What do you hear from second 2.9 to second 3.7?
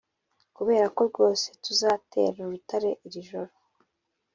iri joro